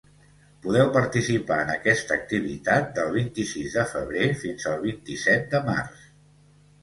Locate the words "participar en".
0.93-1.69